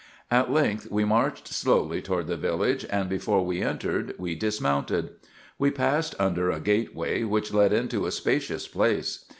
At 0.31 0.51
length, 0.51 0.87
we 0.89 1.05
marched 1.05 1.49
slowly 1.49 2.01
toward 2.01 2.25
the 2.25 2.35
village, 2.35 2.87
and 2.89 3.07
before 3.07 3.45
we 3.45 3.61
entered 3.61 4.15
we 4.17 4.33
dismounted. 4.33 5.11
We 5.59 5.69
passed 5.69 6.15
under 6.17 6.49
a 6.49 6.59
gateway, 6.59 7.21
which 7.21 7.53
led 7.53 7.71
into 7.71 8.07
a 8.07 8.11
spacious 8.11 8.67
place. 8.67 9.25